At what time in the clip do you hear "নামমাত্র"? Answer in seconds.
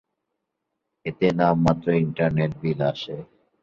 1.39-1.87